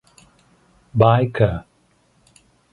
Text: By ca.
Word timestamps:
By 0.95 1.27
ca. 1.35 1.51